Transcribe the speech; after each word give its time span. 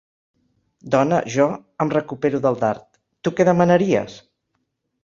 Dona, 0.95 1.19
jo 1.35 1.45
—em 1.57 1.93
recupero 1.97 2.43
del 2.47 2.59
dard—, 2.65 2.91
tu 3.29 3.37
què 3.37 3.49
demanaries? 3.53 4.19